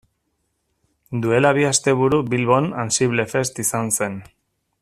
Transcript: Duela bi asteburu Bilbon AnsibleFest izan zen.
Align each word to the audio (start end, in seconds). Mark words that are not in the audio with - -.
Duela 1.25 1.51
bi 1.59 1.67
asteburu 1.73 2.21
Bilbon 2.33 2.73
AnsibleFest 2.85 3.65
izan 3.69 3.97
zen. 4.01 4.21